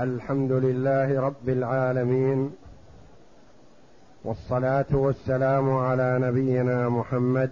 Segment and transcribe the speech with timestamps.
[0.00, 2.52] الحمد لله رب العالمين
[4.24, 7.50] والصلاة والسلام على نبينا محمد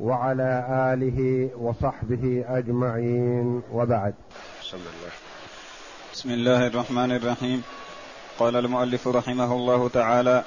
[0.00, 4.14] وعلى آله وصحبه أجمعين وبعد.
[4.62, 5.12] بسم الله
[6.12, 7.62] بسم الله الرحمن الرحيم.
[8.38, 10.44] قال المؤلف رحمه الله تعالى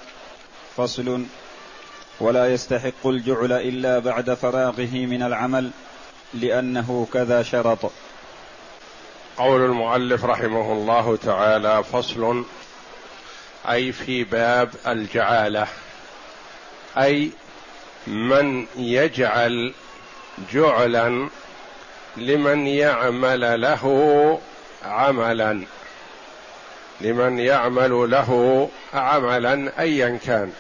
[0.76, 1.26] فصل
[2.22, 5.72] ولا يستحق الجعل إلا بعد فراغه من العمل
[6.34, 7.92] لأنه كذا شرط.
[9.40, 12.46] قول المؤلف رحمه الله تعالى فصل
[13.70, 15.68] أي في باب الجعالة
[16.98, 17.32] أي
[18.08, 19.74] من يجعل
[20.54, 21.30] جعلا
[22.18, 24.40] لمن يعمل له
[24.86, 25.64] عملا
[27.02, 30.52] لمن يعمل له عملا ايا كان.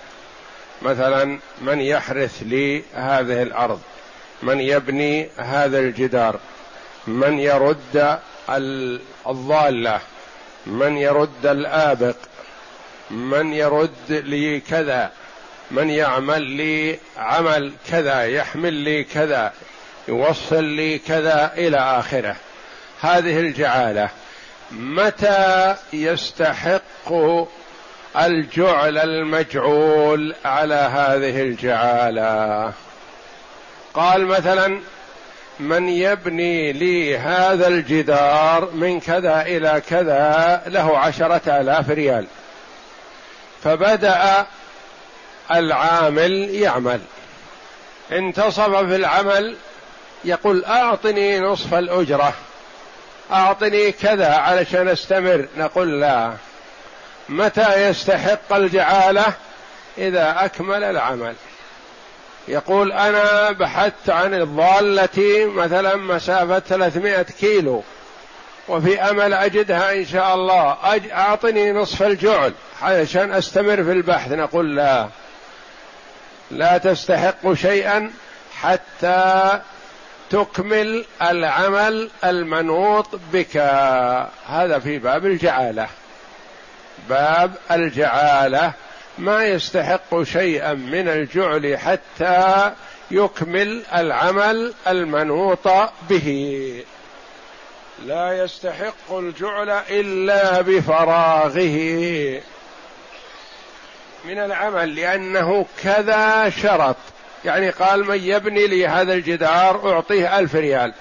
[0.81, 3.81] مثلا من يحرث لي هذه الأرض
[4.43, 6.39] من يبني هذا الجدار
[7.07, 8.19] من يرد
[9.27, 9.99] الضالة
[10.65, 12.15] من يرد الآبق
[13.11, 15.11] من يرد لي كذا
[15.71, 19.53] من يعمل لي عمل كذا يحمل لي كذا
[20.07, 22.35] يوصل لي كذا إلى آخرة.
[23.01, 24.09] هذه الجعالة.
[24.71, 26.81] متى يستحق
[28.19, 32.73] الجعل المجعول على هذه الجعالة؟
[33.93, 34.79] قال مثلا
[35.59, 42.25] من يبني لي هذا الجدار من كذا إلى كذا له عشرة آلاف ريال.
[43.63, 44.45] فبدأ
[45.51, 46.99] العامل يعمل.
[48.11, 49.55] انتصف في العمل
[50.25, 52.33] يقول أعطني نصف الأجرة.
[53.31, 55.45] أعطني كذا علشان أستمر.
[55.57, 56.33] نقول لا.
[57.29, 59.25] متى يستحق الجعالة؟
[59.97, 61.35] إذا أكمل العمل.
[62.47, 67.83] يقول أنا بحثت عن الضالة مثلا مسافة 300 كيلو
[68.67, 70.77] وفي أمل أجدها إن شاء الله.
[70.83, 71.09] أج...
[71.11, 74.31] أعطني نصف الجعل عشان أستمر في البحث.
[74.31, 75.07] نقول لا.
[76.51, 78.11] لا تستحق شيئا
[78.61, 79.59] حتى
[80.29, 83.57] تكمل العمل المنوط بك.
[84.47, 85.87] هذا في باب الجعالة.
[87.09, 88.73] باب الجعالة.
[89.19, 92.71] ما يستحق شيئا من الجعل حتى
[93.11, 95.67] يكمل العمل المنوط
[96.09, 96.83] به.
[98.05, 102.41] لا يستحق الجعل إلا بفراغه.
[104.25, 106.95] من العمل لأنه كذا شرط.
[107.45, 110.93] يعني قال من يبني لي هذا الجدار أعطيه ألف ريال.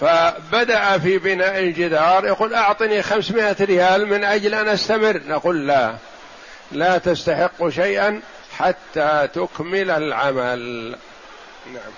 [0.00, 5.20] فبدأ في بناء الجدار يقول أعطني خمسمائة ريال من أجل أن أستمر.
[5.26, 5.94] نقول لا.
[6.74, 8.20] لا تستحق شيئا
[8.56, 10.90] حتى تكمل العمل.
[11.72, 11.92] نعم.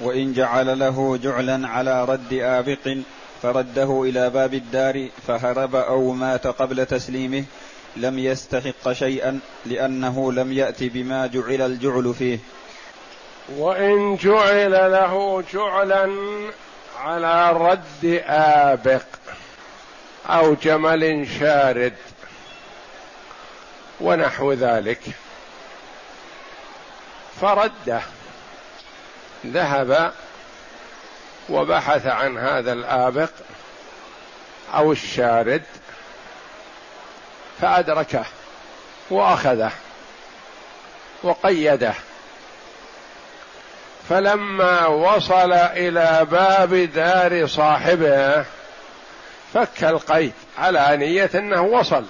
[0.00, 2.96] وإن جعل له جعلا على رد آبق
[3.42, 7.44] فرده إلى باب الدار فهرب أو مات قبل تسليمه
[7.96, 12.38] لم يستحق شيئا لأنه لم يأت بما جعل الجعل فيه.
[13.56, 16.10] وإن جعل له جعلا
[16.98, 19.02] على رد آبق
[20.26, 21.94] أو جمل شارد
[24.00, 25.00] ونحو ذلك.
[27.40, 28.00] فرده
[29.46, 30.12] ذهب
[31.48, 33.30] وبحث عن هذا الآبق
[34.74, 35.62] أو الشارد
[37.60, 38.24] فأدركه
[39.10, 39.72] وأخذه
[41.22, 41.94] وقيده.
[44.08, 48.44] فلما وصل إلى باب دار صاحبه
[49.54, 52.04] فك القيد على نية أنه وصل.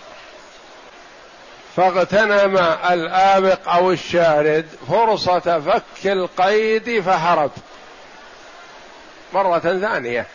[1.78, 2.59] فاغتنم
[2.91, 7.50] الآبق أو الشارد فرصة فك القيد فهرب.
[9.33, 10.27] مرة ثانية.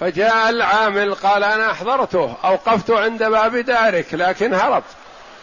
[0.00, 4.82] فجاء العامل قال أنا أحضرته أوقفت عند باب دارك لكن هرب.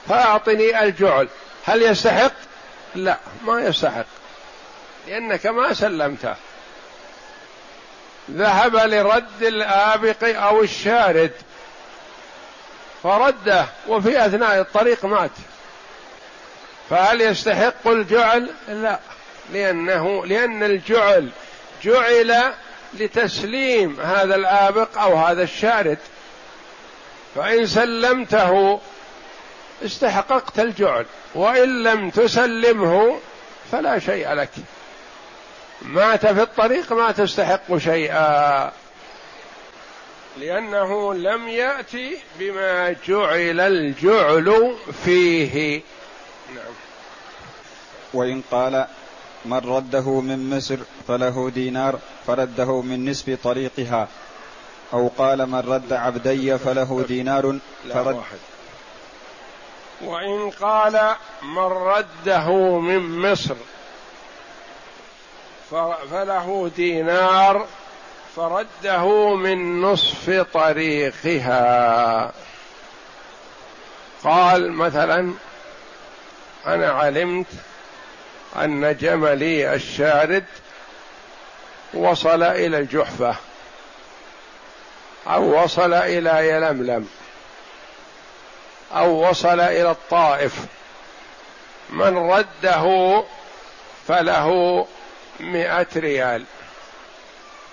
[0.10, 1.28] فأعطني الجعل.
[1.66, 2.34] هل يستحق؟
[2.96, 4.06] لا ما يستحق
[5.08, 6.36] لأنك ما سلمته
[8.32, 11.32] ذهب لرد الآبق أو الشارد.
[13.04, 15.32] فرده وفي أثناء الطريق مات.
[16.90, 19.00] فهل يستحق الجعل؟ لا.
[19.54, 21.30] لأنه لأن الجعل
[21.84, 22.54] جعل
[22.94, 25.98] لتسليم هذا الآبق أو هذا الشارد.
[27.36, 28.80] فإن سلمته
[29.86, 31.06] استحققت الجعل
[31.36, 33.20] وإن لم تسلمه
[33.72, 34.50] فلا شيء لك.
[35.82, 38.72] مات في الطريق ما تستحق شيئا.
[40.40, 44.76] لأنه لم يأتي بما جعل الجعل
[45.06, 45.82] فيه.
[46.56, 46.74] نعم.
[48.14, 48.88] وإن قال
[49.46, 54.08] من رده من مصر فله دينار فرده من نصف طريقها.
[54.94, 57.60] أو قال من رد عبدي فله دينار
[57.94, 58.38] فرد واحد.
[60.02, 63.56] وإن قال من رده من مصر
[66.12, 67.68] فله دينار
[68.38, 72.32] فرده من نصف طريقها.
[74.24, 75.34] قال مثلا
[76.66, 77.46] أنا علمت
[78.56, 80.46] أن جملي الشارد
[81.94, 83.36] وصل إلى الجحفة
[85.28, 87.10] أو وصل إلى يلملم
[88.96, 90.56] أو وصل إلى الطائف.
[91.90, 93.24] من رده
[94.08, 94.88] فله
[95.40, 96.44] مئة ريال.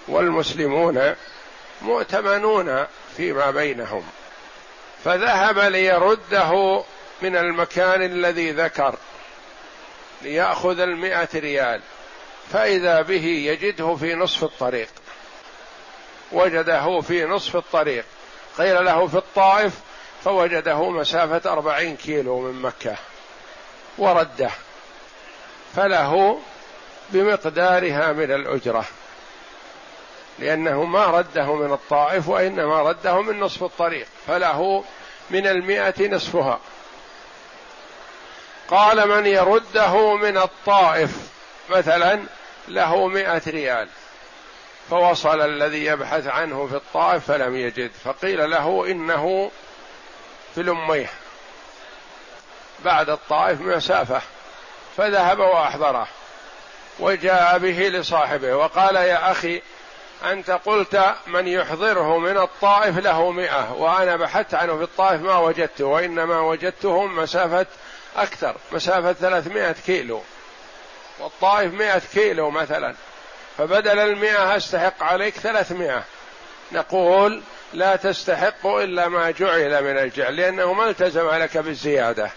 [0.08, 1.14] والمسلمون
[1.82, 2.84] مؤتمنون
[3.16, 4.02] فيما بينهم
[5.04, 6.82] فذهب ليرده
[7.22, 8.94] من المكان الذي ذكر
[10.22, 11.80] ليأخذ المئة ريال
[12.52, 14.88] فإذا به يجده في نصف الطريق
[16.32, 18.04] وجده في نصف الطريق
[18.58, 19.72] قيل له في الطائف
[20.24, 22.96] فوجده مسافة أربعين كيلو من مكة
[23.98, 24.50] ورده
[25.76, 26.40] فله
[27.10, 28.84] بمقدارها من الأجرة.
[30.38, 34.84] لأنه ما رده من الطائف وإنما رده من نصف الطريق فله
[35.30, 36.60] من المئة نصفها.
[38.68, 41.10] قال من يرده من الطائف
[41.70, 42.20] مثلا
[42.68, 43.88] له مئة ريال
[44.90, 49.50] فوصل الذي يبحث عنه في الطائف فلم يجد فقيل له إنه
[50.54, 51.10] في الأمية.
[52.84, 54.20] بعد الطائف مسافة
[54.96, 56.06] فذهب وأحضره
[56.98, 59.62] وجاء به لصاحبه وقال يا أخي
[60.32, 65.84] أنت قلت من يحضره من الطائف له مئة وأنا بحثت عنه في الطائف ما وجدته
[65.84, 67.66] وإنما وجدتهم مسافة
[68.16, 70.22] أكثر مسافة ثلاثمائة كيلو.
[71.18, 72.94] والطائف مئة كيلو مثلا.
[73.58, 76.02] فبدل المئة أستحق عليك ثلاثمائة.
[76.72, 77.42] نقول
[77.72, 82.30] لا تستحق إلا ما جعل من الجعل لأنه ما التزم لك بالزيادة.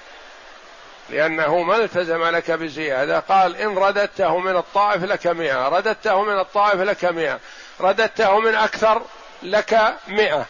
[1.09, 6.81] لأنه ما التزم لك بزيادة قال إن رددته من الطائف لك مئة رددته من الطائف
[6.81, 7.39] لك مئة.
[7.81, 9.01] رددته من أكثر
[9.43, 10.45] لك مئة.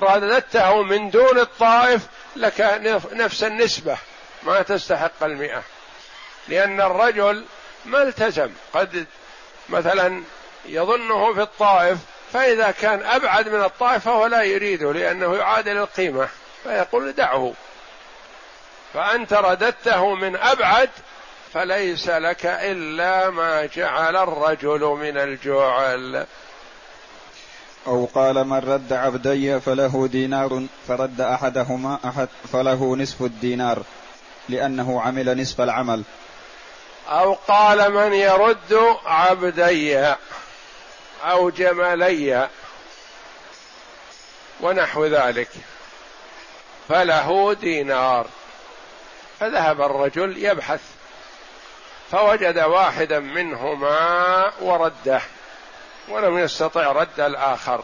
[0.00, 2.02] رددته من دون الطائف
[2.36, 2.80] لك
[3.12, 3.96] نفس النسبة.
[4.42, 5.62] ما تستحق المئة.
[6.48, 7.44] لأن الرجل
[7.84, 8.50] ما التزم.
[8.72, 9.06] قد
[9.68, 10.22] مثلا
[10.66, 11.98] يظنه في الطائف
[12.32, 16.28] فإذا كان أبعد من الطائف فهو لا يريده لأنه يعادل القيمة.
[16.62, 17.52] فيقول دعه.
[18.94, 20.90] فأنت رددته من أبعد
[21.54, 26.26] فليس لك إلا ما جعل الرجل من الجعل.
[27.86, 33.82] أو قال من رد عبدي فله دينار فرد أحدهما أحد فله نصف الدينار
[34.48, 36.02] لأنه عمل نصف العمل.
[37.08, 40.14] أو قال من يرد عبدي
[41.24, 42.48] أو جملي
[44.60, 45.50] ونحو ذلك
[46.88, 48.26] فله دينار.
[49.40, 50.80] فذهب الرجل يبحث
[52.10, 55.20] فوجد واحدا منهما ورده.
[56.12, 57.82] ولم يستطع رد الآخر.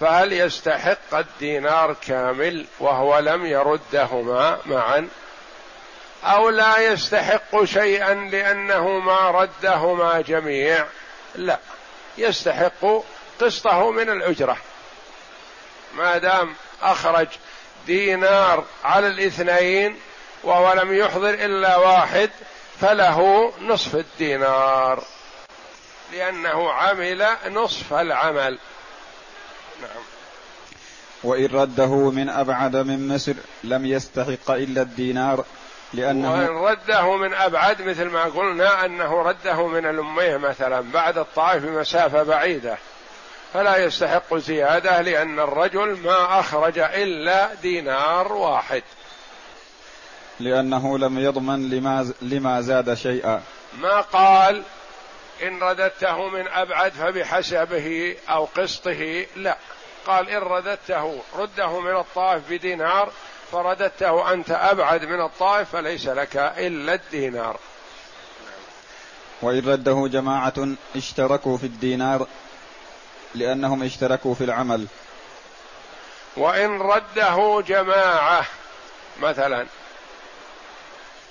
[0.00, 5.08] فهل يستحق الدينار كامل وهو لم يردهما معا؟
[6.24, 10.86] أو لا يستحق شيئا لأنه ما ردهما جميع؟
[11.34, 11.58] لا
[12.18, 13.02] يستحق
[13.40, 14.56] قسطه من الأجرة.
[15.94, 17.28] ما دام أخرج
[17.86, 20.00] دينار على الاثنين
[20.42, 22.30] وهو لم يحضر إلا واحد
[22.80, 25.02] فله نصف الدينار.
[26.12, 28.58] لأنه عمل نصف العمل.
[29.82, 30.02] نعم.
[31.22, 33.34] وإن رده من أبعد من مصر
[33.64, 35.44] لم يستحق إلا الدينار
[35.94, 41.64] لأنه وإن رده من أبعد مثل ما قلنا أنه رده من الأمية مثلا بعد الطائف
[41.64, 42.78] بمسافة بعيدة.
[43.54, 48.82] فلا يستحق زيادة لأن الرجل ما أخرج إلا دينار واحد.
[50.40, 53.42] لأنه لم يضمن لما, لما زاد شيئا.
[53.78, 54.62] ما قال
[55.42, 59.56] إن رددته من أبعد فبحسبه أو قسطه لا.
[60.06, 63.12] قال إن رددته رده من الطائف بدينار
[63.52, 67.56] فرددته أنت أبعد من الطائف فليس لك إلا الدينار.
[69.42, 72.26] وإن رده جماعة اشتركوا في الدينار
[73.34, 74.86] لأنهم اشتركوا في العمل.
[76.36, 78.46] وإن رده جماعة
[79.20, 79.66] مثلا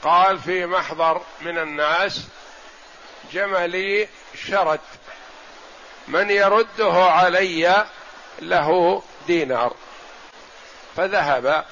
[0.04, 2.22] قال في محضر من الناس
[3.32, 4.08] جملي
[4.48, 4.79] شرد
[6.08, 7.86] من يرده علي
[8.39, 9.74] له دينار.
[10.98, 11.65] فذهب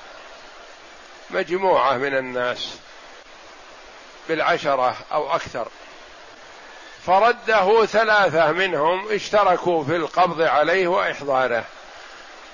[1.30, 2.78] مجموعة من الناس
[4.30, 5.68] بالعشرة أو أكثر.
[7.06, 11.64] فرده ثلاثة منهم اشتركوا في القبض عليه وإحضاره.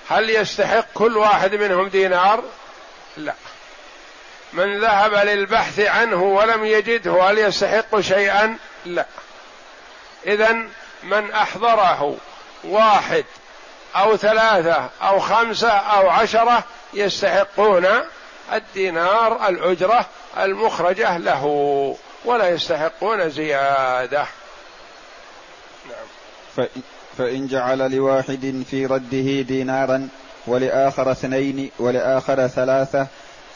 [0.08, 2.44] هل يستحق كل واحد منهم دينار؟
[3.16, 3.34] لا.
[4.52, 9.06] من ذهب للبحث عنه ولم يجده هل يستحق شيئا؟ لا.
[10.26, 10.52] إذا
[11.02, 12.16] من أحضره
[12.64, 13.24] واحد
[13.96, 17.86] أو ثلاثة أو خمسة أو عشرة يستحقون
[18.52, 20.06] الدينار الأجرة
[20.38, 21.44] المخرجة له
[22.24, 24.26] ولا يستحقون زيادة.
[25.88, 26.66] نعم.
[27.18, 30.08] فإن جعل لواحد في رده دينارا
[30.46, 33.06] ولآخر اثنين ولآخر ثلاثة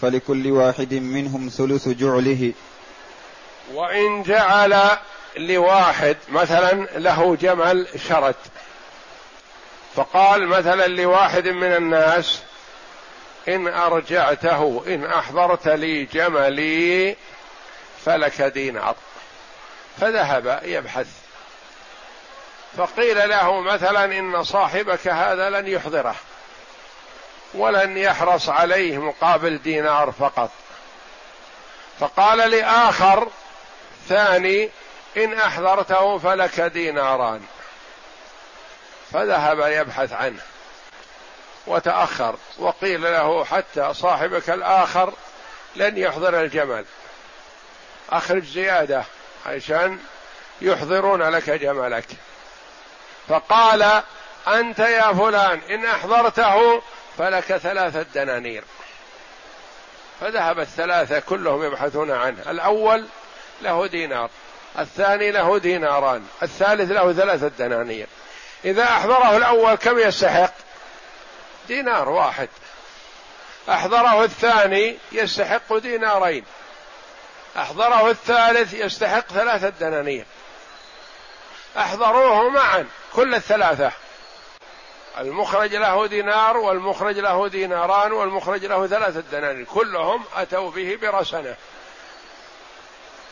[0.02, 2.52] فلكل واحد منهم ثلث جعله.
[3.74, 4.98] وإن جعل
[5.36, 8.34] لواحد مثلا له جمل شرد
[9.96, 12.40] فقال مثلا لواحد من الناس
[13.48, 17.16] إن أرجعته إن أحضرت لي جملي
[18.04, 18.94] فلك دينار.
[20.00, 21.06] فذهب يبحث.
[22.76, 26.14] فقيل له مثلا إن صاحبك هذا لن يحضره
[27.54, 30.50] ولن يحرص عليه مقابل دينار فقط.
[32.00, 33.28] فقال لآخر
[34.08, 34.70] ثاني
[35.16, 37.42] إن أحضرته فلك ديناران.
[39.12, 40.40] فذهب يبحث عنه.
[41.66, 42.36] وتأخر.
[42.58, 45.12] وقيل له حتى صاحبك الآخر
[45.76, 46.84] لن يحضر الجمل.
[48.10, 49.04] أخرج زيادة
[49.46, 49.98] عشان
[50.60, 52.06] يحضرون لك جملك.
[53.28, 54.02] فقال
[54.48, 56.82] أنت يا فلان إن أحضرته
[57.18, 58.64] فلك ثلاثة دنانير.
[60.20, 62.50] فذهب الثلاثة كلهم يبحثون عنه.
[62.50, 63.06] الأول
[63.62, 64.30] له دينار.
[64.78, 68.06] الثاني له ديناران الثالث له ثلاثة دنانير.
[68.64, 70.52] إذا أحضره الأول كم يستحق؟
[71.68, 72.48] دينار واحد.
[73.68, 76.44] أحضره الثاني يستحق دينارين.
[77.56, 80.24] أحضره الثالث يستحق ثلاثة دنانير.
[81.78, 83.92] أحضروه معا كل الثلاثة.
[85.18, 89.64] المخرج له دينار والمخرج له ديناران والمخرج له ثلاثة دنانير.
[89.64, 91.56] كلهم أتوا به برسنة.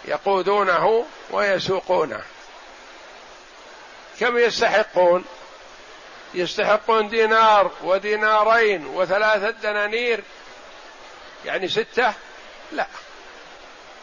[0.04, 2.22] يقودونه ويسوقونه.
[4.20, 5.24] كم يستحقون؟
[6.34, 10.24] يستحقون دينار ودينارين وثلاثة دنانير.
[11.44, 12.12] يعني ستة؟
[12.72, 12.86] لا.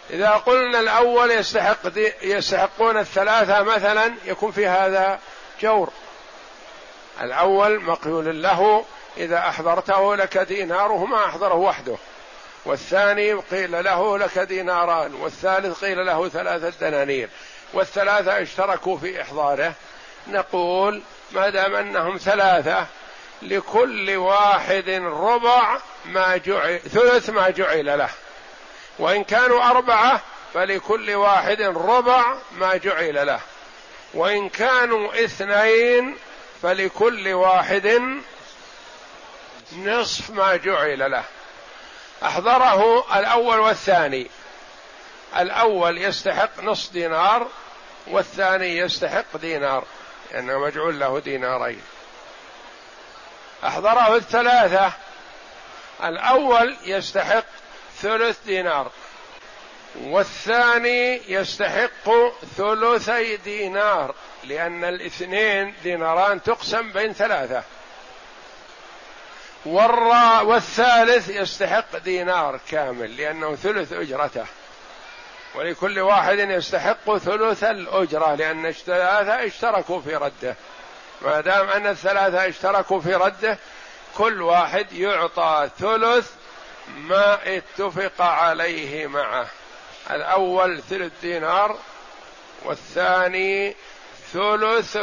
[0.10, 1.80] إذا قلنا الأول يستحق
[2.22, 5.20] يستحقون الثلاثة مثلا يكون في هذا
[5.62, 5.90] جور.
[7.22, 8.86] الأول مقيول له
[9.18, 11.98] إذا أحضرته لك ديناره ما أحضره وحده.
[12.66, 17.30] والثاني قيل له لك ديناران والثالث قيل له ثلاثة دنانير
[17.74, 19.74] والثلاثة اشتركوا في إحضاره
[20.28, 21.02] نقول
[21.32, 22.86] ما دام أنهم ثلاثة
[23.42, 28.10] لكل واحد ربع ما جعل ثلث ما جعل له.
[29.00, 30.22] وإن كانوا أربعة
[30.54, 33.40] فلكل واحد ربع ما جعل له.
[34.14, 36.18] وإن كانوا اثنين
[36.62, 38.02] فلكل واحد
[39.78, 41.24] نصف ما جعل له.
[42.24, 44.28] أحضره الأول والثاني.
[45.38, 47.48] الأول يستحق نصف دينار
[48.08, 49.84] والثاني يستحق دينار
[50.32, 51.82] لأنه مجعول له دينارين.
[53.66, 54.92] أحضره الثلاثة.
[56.04, 57.46] الأول يستحق
[58.02, 58.92] ثلث دينار
[59.96, 62.10] والثاني يستحق
[62.58, 67.64] ثلثي دينار لأن الاثنين ديناران تقسم بين ثلاثة.
[69.66, 74.46] والرا والثالث يستحق دينار كامل لأنه ثلث أجرته.
[75.56, 80.56] ولكل واحد يستحق ثلث الأجرة لأن الثلاثة اشتركوا في رده.
[81.22, 83.58] ما دام أن الثلاثة اشتركوا في رده
[84.18, 86.32] كل واحد يعطى ثلث
[86.98, 89.48] ما اتفق عليه معه.
[90.12, 91.78] الأول ثلث دينار
[92.66, 93.76] والثاني
[94.34, 94.98] ثلث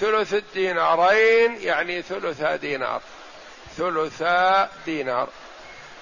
[0.00, 3.00] ثلث الدينارين يعني ثلث دينار.
[3.76, 5.28] ثلثا دينار.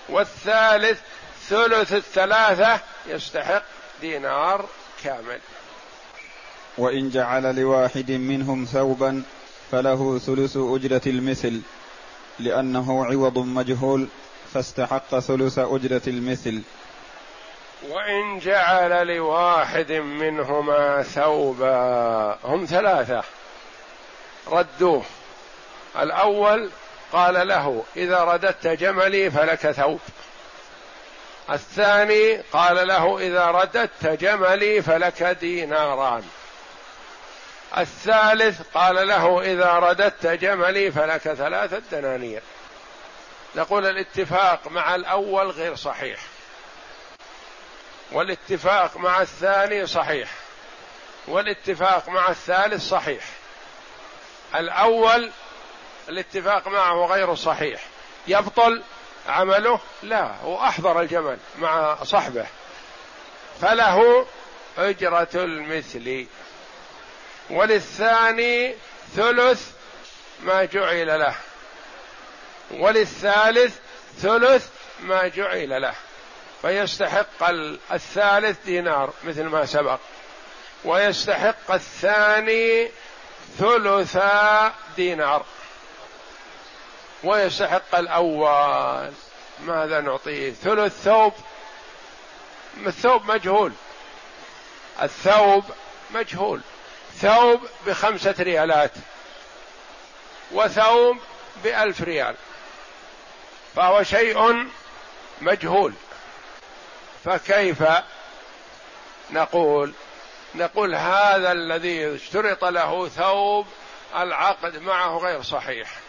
[0.08, 1.00] والثالث
[1.48, 3.62] ثلث الثلاثة يستحق
[4.00, 4.64] دينار
[5.04, 5.38] كامل.
[6.78, 9.22] وإن جعل لواحد منهم ثوبا
[9.72, 11.60] فله ثلث أجرة المثل
[12.38, 14.08] لأنه عوض مجهول
[14.54, 16.62] فاستحق ثلث أجرة المثل.
[17.88, 23.22] وإن جعل لواحد منهما ثوبا هم ثلاثة.
[24.50, 25.02] ردوه.
[25.98, 26.70] الأول
[27.14, 30.00] قال له إذا رددت جملي فلك ثوب.
[31.50, 36.22] الثاني قال له إذا رددت جملي فلك ديناران.
[37.78, 42.42] الثالث قال له إذا رددت جملي فلك ثلاثة دنانير.
[43.56, 46.20] نقول الاتفاق مع الأول غير صحيح.
[48.12, 50.30] والاتفاق مع الثاني صحيح.
[51.28, 53.24] والاتفاق مع الثالث صحيح.
[54.54, 55.30] الأول
[56.08, 57.80] الاتفاق معه غير صحيح.
[58.26, 58.82] يبطل
[59.28, 62.46] عمله؟ لا هو أحضر الجمل مع صحبه.
[63.60, 64.26] فله
[64.78, 66.26] أجرة المثل.
[67.50, 68.74] وللثاني
[69.16, 69.70] ثلث
[70.42, 71.34] ما جعل له.
[72.70, 73.76] وللثالث
[74.18, 74.68] ثلث
[75.00, 75.94] ما جعل له.
[76.62, 77.42] فيستحق
[77.92, 79.98] الثالث دينار مثل ما سبق.
[80.84, 82.90] ويستحق الثاني
[83.58, 84.18] ثلث
[84.96, 85.44] دينار.
[87.24, 89.12] ويستحق الأول.
[89.60, 91.32] ماذا نعطيه؟ ثلث ثوب.
[92.86, 93.72] الثوب مجهول.
[95.02, 95.64] الثوب
[96.10, 96.60] مجهول.
[97.20, 98.92] ثوب بخمسة ريالات.
[100.52, 101.16] وثوب
[101.64, 102.36] بألف ريال.
[103.76, 104.66] فهو شيء
[105.40, 105.92] مجهول.
[107.24, 107.82] فكيف
[109.30, 109.92] نقول؟
[110.54, 113.66] نقول هذا الذي اشترط له ثوب
[114.16, 116.03] العقد معه غير صحيح.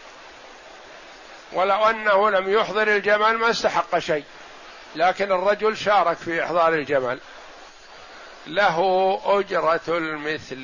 [1.52, 4.24] ولو أنه لم يحضر الجمل ما استحق شيء.
[4.96, 7.18] لكن الرجل شارك في إحضار الجمل.
[8.46, 10.62] له أجرة المثل.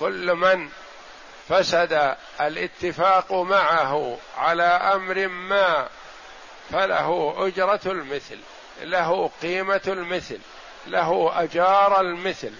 [0.00, 0.68] كل من
[1.48, 5.88] فسد الاتفاق معه على أمر ما
[6.70, 8.38] فله أجرة المثل.
[8.82, 10.38] له قيمة المثل.
[10.86, 12.52] له أجار المثل.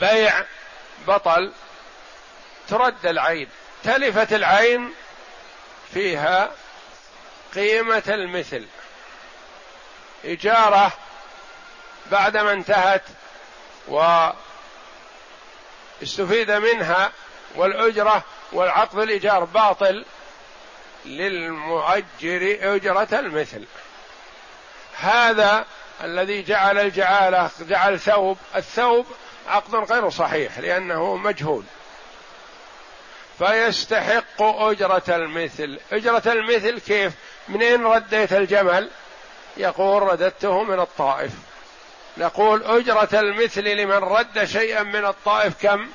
[0.00, 0.44] بيع
[1.06, 1.52] بطل
[2.68, 3.48] ترد العين.
[3.84, 4.90] تلفت العين
[5.94, 6.50] فيها
[7.54, 8.66] قيمة المثل.
[10.24, 10.92] إجارة
[12.10, 13.02] بعدما انتهت
[16.02, 17.12] واستفيد منها
[17.54, 18.22] والأجرة
[18.52, 20.04] والعقد الإيجار باطل
[21.04, 23.64] للمؤجر أجرة المثل.
[24.98, 25.66] هذا
[26.04, 29.06] الذي جعل الجعالة جعل ثوب الثوب
[29.48, 31.64] عقد غير صحيح لأنه مجهول.
[33.40, 35.80] فيستحق أجرة المثل.
[35.92, 37.12] أجرة المثل كيف؟
[37.48, 38.90] منين رديت الجمل؟
[39.56, 41.32] يقول رددته من الطائف.
[42.16, 45.88] نقول أجرة المثل لمن رد شيئا من الطائف كم؟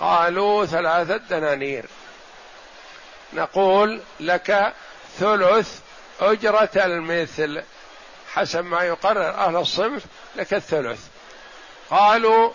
[0.00, 1.84] قالوا ثلاثة دنانير.
[3.32, 4.72] نقول لك
[5.18, 5.80] ثلث
[6.20, 7.62] أجرة المثل.
[8.32, 10.02] حسب ما يقرر أهل الصنف
[10.36, 11.00] لك الثلث.
[11.90, 12.50] قالوا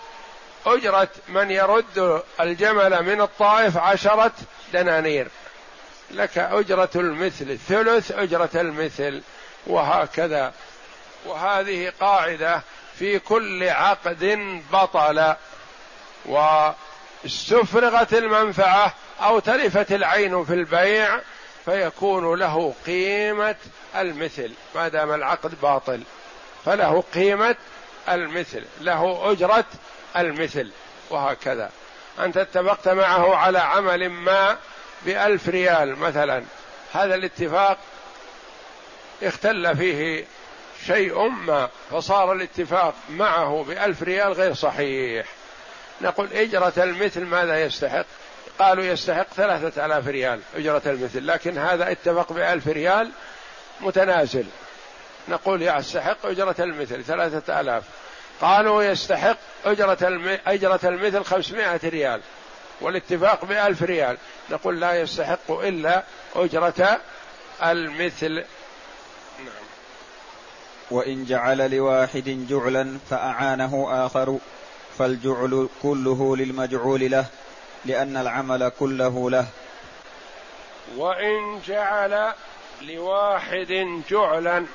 [0.65, 4.31] أجرة من يرد الجمل من الطائف عشرة
[4.73, 5.27] دنانير.
[6.11, 9.21] لك أجرة المثل ثلث أجرة المثل
[9.67, 10.53] وهكذا.
[11.25, 12.61] وهذه قاعدة
[12.99, 14.39] في كل عقد
[14.71, 15.35] بطل.
[16.25, 21.19] واستفرغت المنفعة أو تلفت العين في البيع
[21.65, 23.55] فيكون له قيمة
[23.95, 24.51] المثل.
[24.75, 26.01] ما دام العقد باطل
[26.65, 27.55] فله قيمة
[28.09, 28.63] المثل.
[28.81, 29.65] له أجرة
[30.17, 30.71] المثل
[31.09, 31.71] وهكذا.
[32.19, 34.57] أنت اتفقت معه على عمل ما
[35.05, 36.43] بألف ريال مثلا.
[36.93, 37.77] هذا الاتفاق
[39.23, 40.25] اختل فيه
[40.85, 45.25] شيء ما فصار الاتفاق معه بألف ريال غير صحيح.
[46.01, 48.05] نقول إجرة المثل ماذا يستحق؟
[48.59, 53.11] قالوا يستحق ثلاثة آلاف ريال أجرة المثل لكن هذا اتفق بألف ريال
[53.81, 54.45] متنازل.
[55.27, 57.83] نقول يستحق أجرة المثل ثلاثة آلاف.
[58.41, 60.37] قالوا يستحق أجرة.
[60.47, 62.21] أجرة المثل خمسمائة ريال
[62.81, 64.17] والاتفاق بألف ريال.
[64.49, 66.03] نقول لا يستحق إلا
[66.35, 67.01] أجرة
[67.63, 68.33] المثل.
[68.33, 69.65] نعم.
[70.91, 74.37] وإن جعل لواحد جعلا فأعانه آخر
[74.97, 77.25] فالجعل كله للمجعول له
[77.85, 79.45] لأن العمل كله له.
[80.97, 82.33] وإن جعل
[82.81, 84.65] لواحد جعلا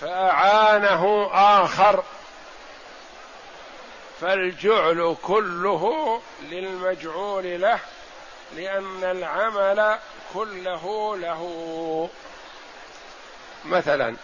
[0.00, 2.04] فأعانه آخر.
[4.20, 7.80] فالجعل كله للمجعول له
[8.56, 9.98] لأن العمل
[10.34, 12.10] كله له.
[13.64, 14.16] مثلا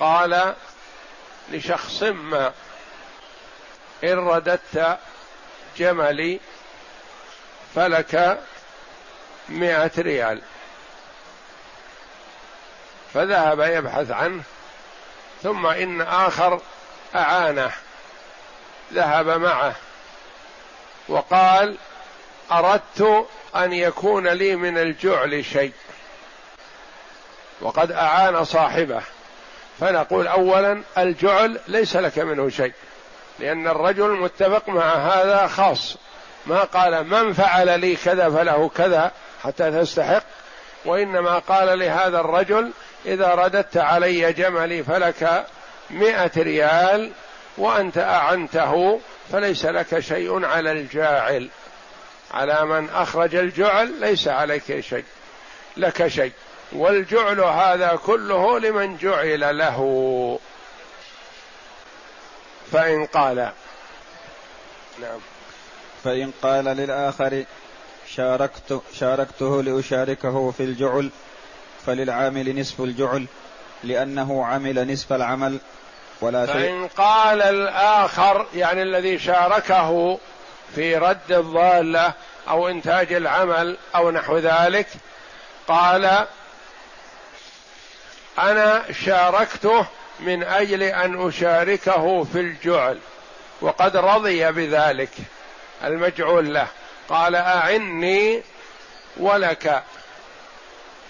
[0.00, 0.54] قال
[1.50, 2.52] لشخص ما
[4.04, 4.98] إن رددت
[5.76, 6.40] جملي
[7.74, 8.42] فلك
[9.48, 10.42] مئة ريال.
[13.14, 14.42] فذهب يبحث عنه
[15.42, 16.60] ثم إن آخر
[17.14, 17.70] أعانه
[18.92, 19.74] ذهب معه
[21.08, 21.76] وقال
[22.52, 25.72] أردت أن يكون لي من الجعل شيء.
[27.60, 29.02] وقد أعان صاحبه
[29.80, 32.72] فنقول أولا الجعل ليس لك منه شيء
[33.38, 35.96] لأن الرجل متفق مع هذا خاص
[36.46, 39.12] ما قال من فعل لي كذا فله كذا
[39.44, 40.22] حتى تستحق
[40.84, 42.72] وإنما قال لهذا الرجل
[43.06, 45.46] إذا رددت علي جملي فلك
[45.90, 47.12] مئة ريال
[47.58, 49.00] وأنت أعنته
[49.32, 51.48] فليس لك شيء على الجاعل.
[52.30, 55.04] على من أخرج الجعل ليس عليك شيء
[55.76, 56.32] لك شيء.
[56.72, 60.38] والجعل هذا كله لمن جعل له.
[62.72, 63.52] فإن قال
[65.00, 65.20] نعم.
[66.04, 67.44] فإن قال للآخر
[68.08, 71.10] شاركت شاركته لأشاركه في الجعل
[71.86, 73.26] فللعامل نصف الجعل
[73.84, 75.58] لأنه عمل نصف العمل
[76.20, 76.54] ولا شيء.
[76.54, 80.18] فإن قال الآخر يعني الذي شاركه
[80.74, 82.12] في رد الضالة
[82.48, 84.86] أو إنتاج العمل أو نحو ذلك
[85.68, 86.26] قال
[88.38, 89.86] أنا شاركته
[90.20, 92.98] من أجل أن أشاركه في الجعل
[93.60, 95.10] وقد رضي بذلك
[95.84, 96.66] المجعول له.
[97.08, 98.42] قال أعني
[99.16, 99.82] ولك.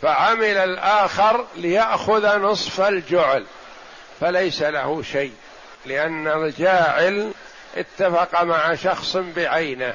[0.03, 3.47] فعمل الآخر ليأخذ نصف الجعل
[4.21, 5.33] فليس له شيء
[5.87, 7.31] لأن الجاعل
[7.77, 9.95] اتفق مع شخص بعينه.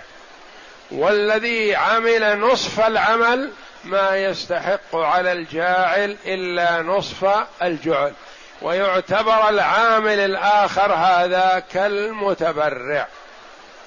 [0.92, 3.52] والذي عمل نصف العمل
[3.84, 8.14] ما يستحق على الجاعل إلا نصف الجعل.
[8.62, 13.08] ويعتبر العامل الآخر هذا كالمتبرع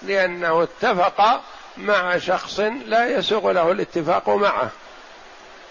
[0.03, 1.41] لأنه اتفق
[1.77, 4.71] مع شخص لا يسوغ له الاتفاق معه.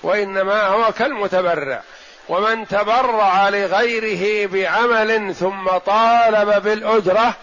[0.04, 1.82] وإنما هو كالمتبرع.
[2.30, 7.34] ومن تبرع لغيره بعمل ثم طالب بالأجرة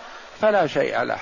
[0.40, 1.19] فلا شيء له.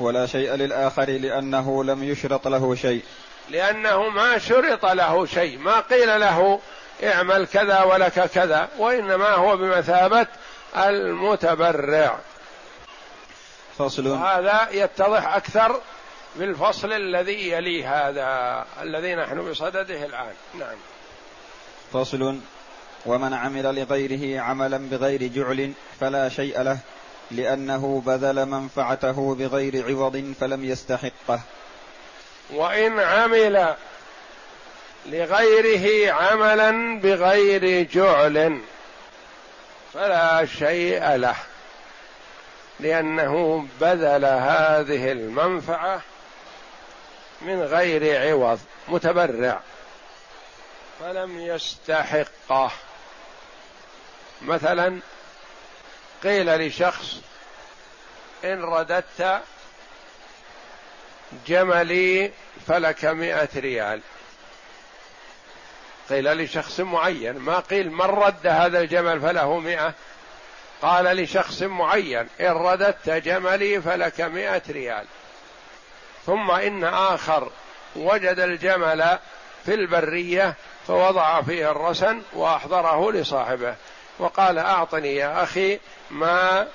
[0.00, 3.02] ولا شيء للآخر لأنه لم يشرط له شيء.
[3.50, 5.58] لأنه ما شرط له شيء.
[5.58, 6.60] ما قيل له
[7.04, 8.68] اعمل كذا ولك كذا.
[8.78, 10.26] وإنما هو بمثابة
[10.76, 12.18] المتبرع.
[13.78, 14.08] فصل.
[14.08, 15.80] هذا يتضح أكثر
[16.36, 20.34] بالفصل الذي يلي هذا الذي نحن بصدده الآن.
[20.58, 20.76] نعم.
[21.92, 22.38] فصل
[23.06, 26.78] ومن عمل لغيره عملا بغير جعل فلا شيء له
[27.30, 31.40] لأنه بذل منفعته بغير عوض فلم يستحقه.
[32.50, 33.74] وإن عمل
[35.06, 38.60] لغيره عملا بغير جعل
[39.94, 41.36] فلا شيء له
[42.80, 46.02] لأنه بذل هذه المنفعة
[47.44, 49.60] من غير عوض متبرع.
[51.00, 52.70] فلم يستحقه.
[54.42, 55.00] مثلا
[56.22, 57.16] قيل لشخص
[58.44, 59.42] إن رددت
[61.46, 62.32] جملي
[62.66, 64.00] فلك مئة ريال.
[66.10, 69.94] قيل لشخص معين ما قيل من رد هذا الجمل فله مئة؟
[70.82, 75.04] قال لشخص معين إن رددت جملي فلك مئة ريال.
[76.26, 77.50] ثم إن آخر
[77.96, 79.18] وجد الجمل
[79.64, 80.54] في البرية
[80.86, 83.74] فوضع فيه الرسن وأحضره لصاحبه.
[84.18, 86.66] وقال أعطني يا أخي ما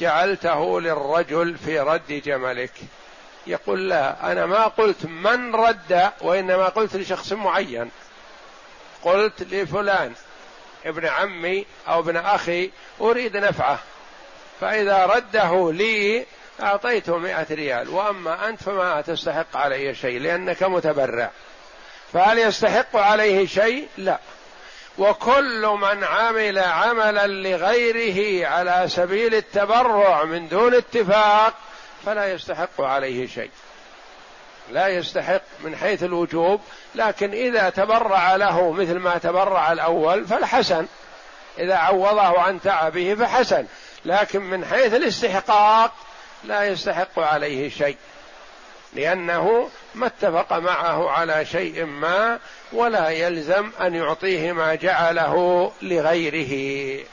[0.00, 2.72] جعلته للرجل في رد جملك.
[3.46, 7.90] يقول لا أنا ما قلت من رد وإنما قلت لشخص معين.
[9.02, 10.12] قلت لفلان
[10.86, 13.78] ابن عمي أو ابن أخي أريد نفعه.
[14.60, 16.26] فإذا رده لي
[16.62, 21.30] أعطيته مئة ريال وأما أنت فما تستحق علي شيء لأنك متبرع.
[22.12, 24.18] فهل يستحق عليه شيء؟ لا.
[24.98, 31.54] وكل من عمل عملا لغيره على سبيل التبرع من دون اتفاق
[32.06, 33.50] فلا يستحق عليه شيء.
[34.70, 36.60] لا يستحق من حيث الوجوب
[36.94, 40.86] لكن إذا تبرع له مثل ما تبرع الأول فالحسن.
[41.58, 43.66] إذا عوضه عن تعبه فحسن.
[44.04, 45.92] لكن من حيث الاستحقاق
[46.46, 47.96] لا يستحق عليه شيء
[48.94, 52.38] لأنه ما اتفق معه على شيء ما
[52.72, 57.04] ولا يلزم أن يعطيه ما جعله لغيره.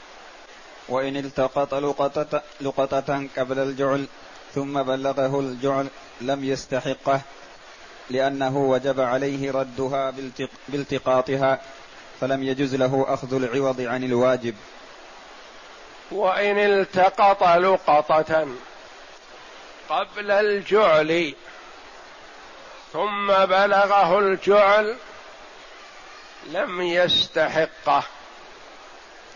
[0.88, 4.06] وإن التقط لقطة, لقطة قبل الجعل
[4.54, 5.86] ثم بلغه الجعل
[6.20, 7.20] لم يستحقه
[8.10, 10.14] لأنه وجب عليه ردها
[10.68, 11.60] بالتقاطها
[12.20, 14.54] فلم يجز له أخذ العوض عن الواجب.
[16.12, 18.46] وإن التقط لقطة
[19.92, 21.34] قبل الجعل.
[22.92, 24.96] ثم بلغه الجعل
[26.46, 28.02] لم يستحقه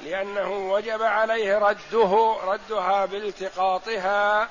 [0.05, 4.49] لأنه وجب عليه رده ردها بالتقاطها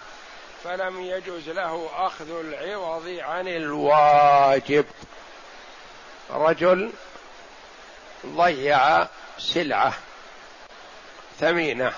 [0.63, 4.85] فلم يجوز له أخذ العوض عن الواجب.
[6.29, 6.91] رجل
[8.25, 9.93] ضيع سلعة
[11.39, 11.93] ثمينة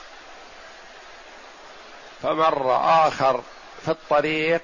[2.24, 2.76] فمر
[3.08, 3.44] آخر
[3.86, 4.62] في الطريق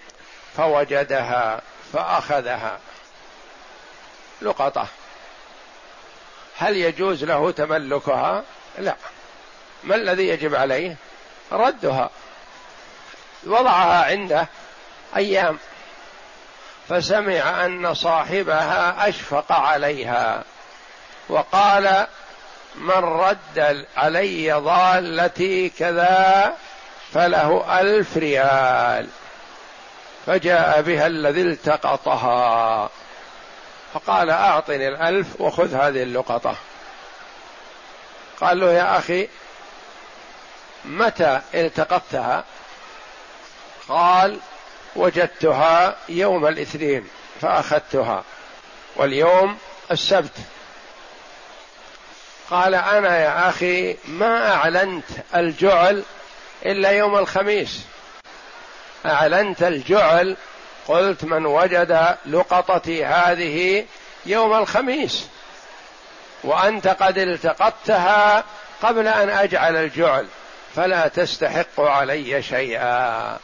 [0.58, 1.62] فوجدها
[1.94, 2.80] فأخذها.
[4.42, 4.88] لقطة.
[6.58, 8.44] هل يجوز له تملكها؟
[8.78, 8.96] لا.
[9.84, 10.96] ما الذي يجب عليه؟
[11.52, 12.10] ردها.
[13.44, 14.48] وضعها عنده
[15.16, 15.60] أيام.
[16.90, 20.44] فسمع أن صاحبها أشفق عليها.
[21.30, 22.08] وقال
[22.76, 26.56] من رد علي ضالتي كذا
[27.14, 29.08] فله ألف ريال.
[30.26, 32.90] فجاء بها الذي التقطها.
[33.94, 36.56] فقال أعطني الألف وخذ هذه اللقطة.
[38.42, 39.28] قال له يا أخي
[40.86, 42.44] متى التقطتها؟
[43.90, 44.40] قال
[44.96, 47.08] وجدتها يوم الاثنين
[47.42, 48.24] فأخذتها.
[48.96, 49.58] واليوم
[49.92, 50.38] السبت.
[52.50, 56.04] قال أنا يا أخي ما أعلنت الجعل
[56.66, 57.82] إلا يوم الخميس.
[59.06, 60.38] أعلنت الجعل
[60.88, 63.86] قلت من وجد لقطتي هذه
[64.26, 65.28] يوم الخميس.
[66.44, 68.44] وأنت قد التقطتها
[68.84, 70.28] قبل أن أجعل الجعل
[70.76, 73.38] فلا تستحق علي شيئا.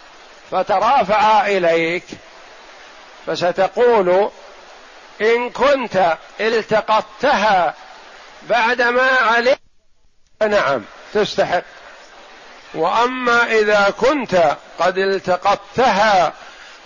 [0.51, 2.03] فترافع إليك
[3.27, 4.29] فستقول
[5.21, 7.73] إن كنت التقطتها
[8.49, 9.59] بعدما علمت
[10.41, 10.81] نعم
[11.13, 11.63] تستحق.
[12.73, 16.33] وأما إذا كنت قد التقطتها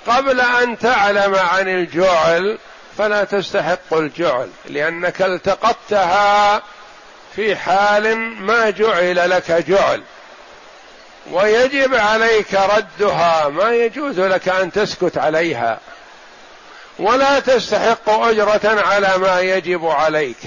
[0.08, 2.58] قبل أن تعلم عن الجعل
[2.98, 6.62] فلا تستحق الجعل لأنك التقطتها
[7.36, 10.04] في حال ما جعل لك جعل.
[11.32, 15.80] ويجب عليك ردها ما يجوز لك أن تسكت عليها.
[17.00, 20.38] ولا تستحق أجرة على ما يجب عليك.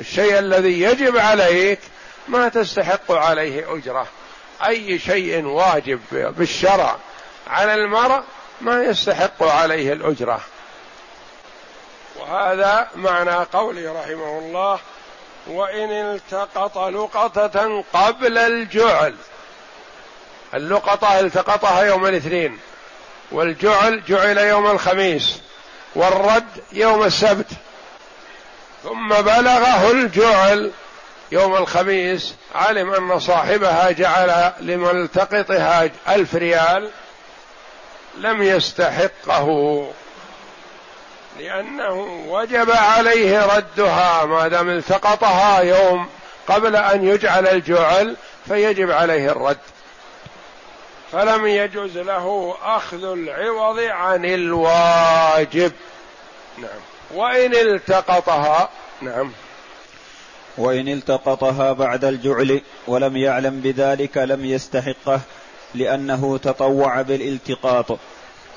[0.00, 1.80] الشيء الذي يجب عليك
[2.28, 4.06] ما تستحق عليه أجرة.
[4.66, 6.96] أي شيء واجب بالشرع
[7.46, 8.22] على المرء
[8.60, 10.40] ما يستحق عليه الأجرة.
[12.16, 14.78] وهذا معنى قوله رحمه الله
[15.46, 19.14] وإن التقط لقطة قبل الجعل.
[20.54, 22.58] اللقطة التقطها يوم الاثنين
[23.32, 25.40] والجعل جعل يوم الخميس
[25.94, 27.50] والرد يوم السبت.
[28.82, 30.72] ثم بلغه الجعل.
[31.34, 36.90] يوم الخميس علم أن صاحبها جعل لملتقطها ألف ريال
[38.18, 39.90] لم يستحقه
[41.38, 46.08] لأنه وجب عليه ردها ما دام التقطها يوم
[46.46, 48.16] قبل أن يجعل الجعل
[48.48, 49.58] فيجب عليه الرد.
[51.12, 55.72] فلم يجوز له أخذ العوض عن الواجب.
[56.58, 56.80] نعم.
[57.14, 58.68] وإن التقطها
[59.02, 59.32] نعم.
[60.58, 65.20] وإن التقطها بعد الجعل ولم يعلم بذلك لم يستحقه
[65.74, 67.98] لأنه تطوع بالالتقاط.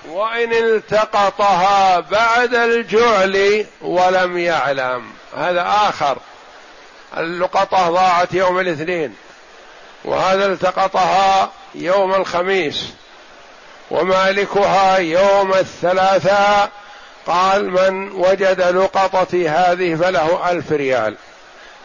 [0.10, 5.06] وإن التقطها بعد الجعل ولم يعلم.
[5.38, 6.18] هذا آخر.
[7.18, 9.16] اللقطة ضاعت يوم الاثنين.
[10.06, 12.88] وهذا التقطها يوم الخميس.
[13.92, 16.70] ومالكها يوم الثلاثاء.
[17.28, 21.18] قال من وجد لقطتي هذه فله ألف ريال.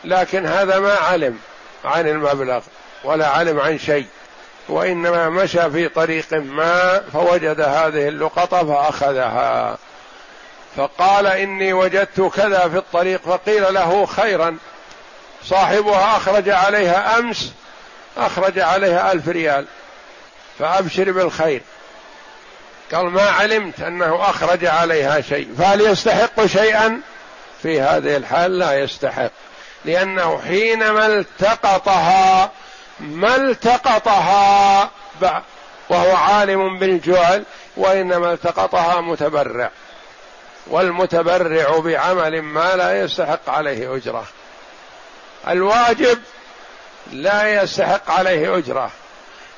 [0.04, 1.38] لكن هذا ما علم
[1.84, 2.60] عن المبلغ
[3.04, 4.06] ولا علم عن شيء
[4.68, 9.78] وإنما مشى في طريق ما فوجد هذه اللقطة فأخذها.
[10.76, 14.56] فقال إني وجدت كذا في الطريق فقيل له خيرا.
[15.44, 17.52] صاحبها أخرج عليها أمس
[18.16, 19.66] أخرج عليها ألف ريال.
[20.58, 21.62] فأبشر بالخير.
[22.94, 25.54] قال ما علمت أنه أخرج عليها شيء.
[25.58, 27.00] فهل يستحق شيئا؟
[27.62, 29.30] في هذه الحال لا يستحق.
[29.84, 32.50] لأنه حينما التقطها
[33.00, 34.90] ما التقطها
[35.88, 37.44] وهو عالم بالجعل
[37.76, 39.70] وإنما التقطها متبرع.
[40.66, 44.24] والمتبرع بعمل ما لا يستحق عليه أجرة.
[45.48, 46.18] الواجب
[47.12, 48.90] لا يستحق عليه أجرة.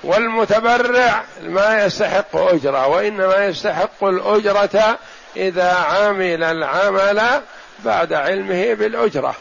[0.04, 4.98] والمتبرع ما يستحق أجرة وإنما يستحق الأجرة
[5.36, 7.42] إذا عمل العمل
[7.84, 9.34] بعد علمه بالأجرة.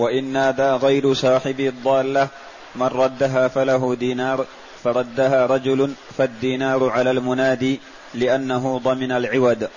[0.00, 2.28] وان نادى غير صاحب الضالة.
[2.74, 4.46] من ردها فله دينار
[4.84, 7.80] فردها رجل فالدينار على المنادي
[8.14, 9.68] لأنه ضمن العود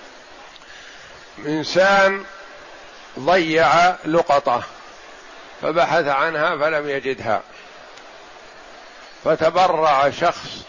[1.46, 2.24] إنسان
[3.18, 4.62] ضيع لقطة
[5.62, 7.42] فبحث عنها فلم يجدها.
[9.24, 10.64] فتبرع شخص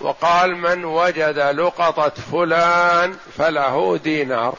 [0.00, 4.54] وقال من وجد لقطة فلان فله دينار.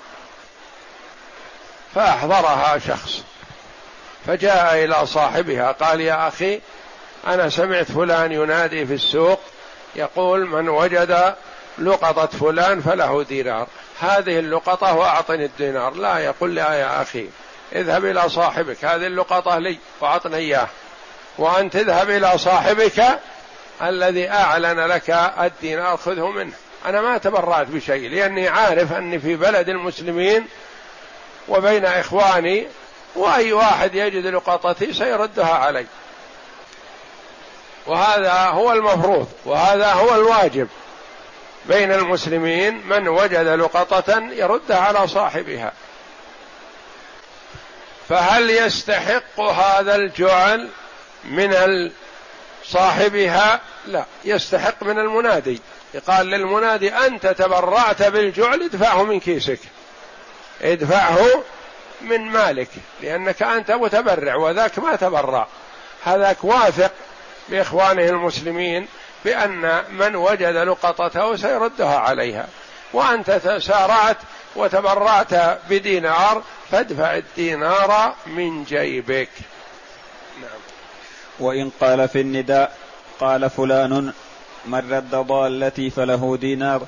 [1.95, 3.23] فأحضرها شخص.
[4.27, 6.61] فجاء إلى صاحبها قال يا أخي
[7.27, 9.39] أنا سمعت فلان ينادي في السوق
[9.95, 11.35] يقول من وجد
[11.79, 13.67] لقطة فلان فله دينار
[13.99, 15.93] هذه اللقطة وأعطني الدينار.
[15.93, 16.19] لا.
[16.19, 17.29] يقول لا يا أخي
[17.75, 20.67] اذهب إلى صاحبك هذه اللقطة لي وأعطني إياه
[21.37, 23.03] وأن تذهب إلى صاحبك
[23.81, 25.09] الذي أعلن لك
[25.39, 26.53] الدينار خذه منه.
[26.85, 30.47] أنا ما تبرأت بشيء لأني عارف أني في بلد المسلمين
[31.47, 32.67] وبين إخواني
[33.15, 35.85] وأي واحد يجد لقطتي سيردها علي.
[37.87, 40.67] وهذا هو المفروض وهذا هو الواجب.
[41.65, 45.73] بين المسلمين من وجد لقطة يردها على صاحبها.
[48.09, 50.69] فهل يستحق هذا الجعل
[51.23, 51.91] من
[52.65, 55.61] صاحبها؟ لا يستحق من المنادي.
[55.93, 59.59] يقال للمنادي أنت تبرعت بالجعل ادفعه من كيسك.
[60.61, 61.43] ادفعه
[62.01, 62.69] من مالك
[63.01, 65.47] لأنك أنت متبرع وذاك ما تبرع.
[66.03, 66.91] هذاك واثق
[67.49, 68.87] بإخوانه المسلمين
[69.25, 72.47] بأن من وجد لقطته سيردها عليها.
[72.93, 74.17] وأنت تسارعت
[74.55, 79.29] وتبرعت بدينار فادفع الدينار من جيبك.
[80.41, 80.59] نعم.
[81.39, 82.77] وإن قال في النداء
[83.19, 84.13] قال فلان
[84.65, 86.81] من رد ضالتي فله دينار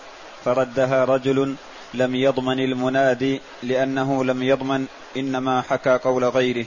[0.45, 1.55] فردها رجل
[1.93, 4.85] لم يضمن المنادي لأنه لم يضمن
[5.17, 6.65] إنما حكى قول غيره.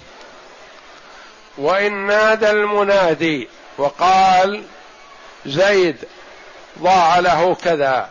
[1.59, 4.65] وإن نادى المنادي وقال
[5.47, 5.97] زيد
[6.83, 8.09] ضاع له كذا.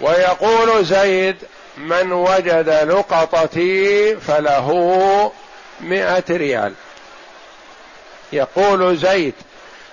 [0.00, 1.36] ويقول زيد
[1.76, 5.32] من وجد لقطتي فله
[5.80, 6.74] مئة ريال.
[8.32, 9.34] يقول زيد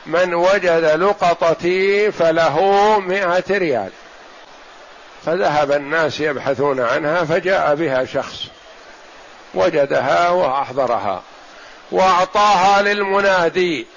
[0.06, 3.90] من وجد لقطتي فله مئة ريال.
[5.26, 8.44] فذهب الناس يبحثون عنها فجاء بها شخص
[9.54, 11.22] وجدها وأحضرها
[11.92, 13.88] وأعطاها للمنادي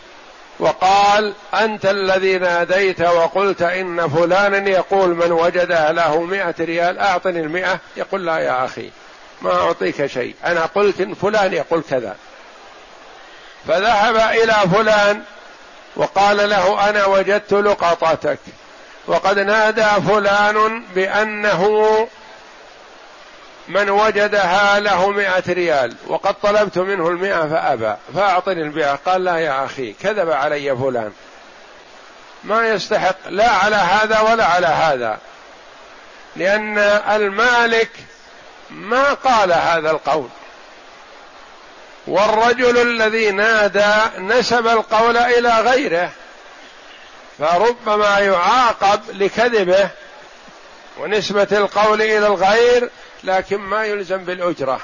[0.59, 7.79] وقال أنت الذي ناديت وقلت إن فلانا يقول من وجدها له مئة ريال أعطني المئة
[7.97, 8.91] يقول لا يا أخي
[9.43, 12.17] ما أعطيك شيء أنا قلت إن فلان يقول كذا
[13.69, 15.23] فذهب إلى فلان
[15.97, 18.39] وقال له أنا وجدت لقطتك
[19.07, 22.09] وقد نادى فلان بأنه
[23.69, 29.65] من وجدها له مئة ريال وقد طلبت منه المئة فأبى فأعطني المئة قال لا يا
[29.65, 31.13] أخي كذب علي فلان.
[32.45, 35.19] ما يستحق لا على هذا ولا على هذا.
[36.37, 36.79] لأن
[37.11, 37.91] المالك
[38.71, 40.29] ما قال هذا القول.
[42.07, 46.11] والرجل الذي نادى نسب القول إلى غيره.
[47.43, 49.89] فربما يعاقب لكذبه
[50.99, 52.91] ونسبة القول إلى الغير
[53.25, 54.81] لكن ما يلزم بالأجرة.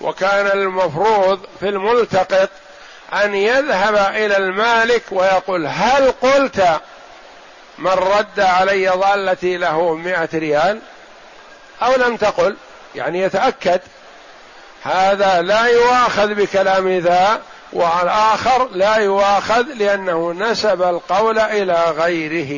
[0.00, 2.48] وكان المفروض في الملتقط
[3.12, 6.80] أن يذهب إلى المالك ويقول هل قلت
[7.78, 10.80] من رد علي ضالتي له مئة ريال؟
[11.82, 12.56] أو لم تقل
[12.94, 13.80] يعني يتأكد.
[14.82, 17.42] هذا لا يؤاخذ بكلام ذا.
[17.74, 22.50] والآخر لا يؤاخذ لأنه نسب القول إلى غيره.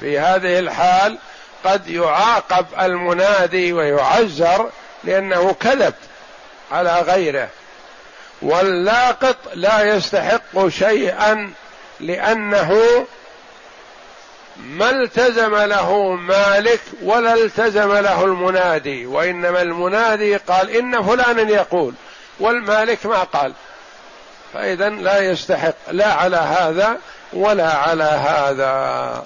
[0.00, 1.18] في هذه الحال
[1.64, 4.70] قد يعاقب المنادي ويعزر
[5.04, 5.94] لأنه كذب
[6.72, 7.48] على غيره.
[8.42, 11.52] واللاقط لا يستحق شيئا
[12.00, 13.04] لأنه
[14.56, 21.94] ما التزم له مالك ولا التزم له المنادي وإنما المنادي قال إن فلانا يقول.
[22.40, 23.52] والمالك ما قال.
[24.52, 26.98] فإذا لا يستحق لا على هذا
[27.32, 29.24] ولا على هذا.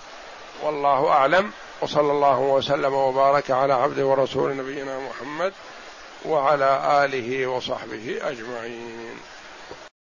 [0.62, 1.50] والله أعلم.
[1.80, 5.52] وصلى الله وسلم وبارك على عبده ورسول نبينا محمد
[6.24, 9.16] وعلى آله وصحبه أجمعين.